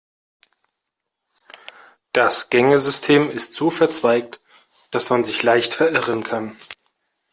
Das 2.11 2.49
Gängesystem 2.49 3.29
ist 3.29 3.53
so 3.53 3.69
verzweigt, 3.69 4.41
dass 4.89 5.11
man 5.11 5.23
sich 5.23 5.43
leicht 5.43 5.75
verirren 5.75 6.23
kann. 6.23 6.57